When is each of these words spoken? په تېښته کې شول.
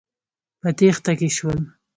په 0.61 0.69
تېښته 0.77 1.13
کې 1.19 1.29
شول. 1.37 1.59